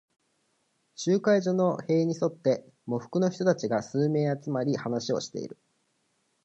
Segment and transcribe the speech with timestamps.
[0.95, 5.59] 集会所の塀に沿って、喪服の人たちが数名集まり、話をしている。